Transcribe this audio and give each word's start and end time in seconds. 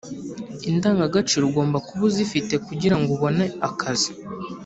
indangagaciro 0.69 1.43
ugomba 1.49 1.77
kuba 1.87 2.03
uzifite 2.09 2.53
kungirango 2.63 3.05
ububbone 3.11 3.45
akazi 3.69 4.11